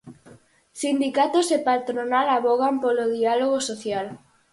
Sindicatos 0.81 1.47
e 1.57 1.59
patronal 1.69 2.27
avogan 2.37 2.75
polo 2.83 3.05
diálogo 3.17 3.57
social. 3.69 4.07